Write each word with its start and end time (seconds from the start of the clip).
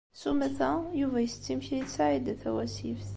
S 0.19 0.21
umata, 0.31 0.71
Yuba 0.99 1.17
isett 1.25 1.45
imekli 1.53 1.79
d 1.85 1.87
Saɛida 1.95 2.33
Tawasift. 2.41 3.09